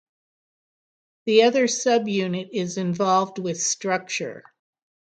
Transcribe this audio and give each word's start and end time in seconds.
The 1.25 1.43
other 1.43 1.65
subunit 1.67 2.49
is 2.53 2.77
involved 2.77 3.37
with 3.37 3.61
structure. 3.61 4.43